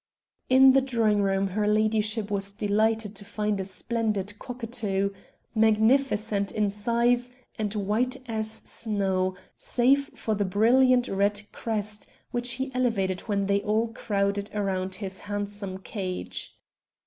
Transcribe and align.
In 0.49 0.71
the 0.73 0.81
drawing 0.81 1.21
room 1.21 1.49
her 1.49 1.67
ladyship 1.67 2.31
was 2.31 2.53
delighted 2.53 3.15
to 3.15 3.23
find 3.23 3.59
a 3.61 3.63
splendid 3.63 4.39
cockatoo, 4.39 5.11
magnificent 5.53 6.51
in 6.51 6.71
size 6.71 7.29
and 7.59 7.71
white 7.75 8.17
as 8.27 8.49
snow, 8.65 9.35
save 9.57 10.07
for 10.17 10.33
the 10.33 10.43
brilliant 10.43 11.07
red 11.07 11.43
crest 11.51 12.07
which 12.31 12.53
he 12.53 12.71
elevated 12.73 13.21
when 13.27 13.45
they 13.45 13.61
all 13.61 13.89
crowded 13.89 14.49
round 14.55 14.95
his 14.95 15.19
handsome 15.19 15.77
cage. 15.77 16.55